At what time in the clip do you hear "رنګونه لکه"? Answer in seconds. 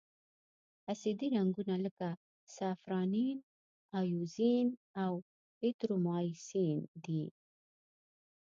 1.35-2.09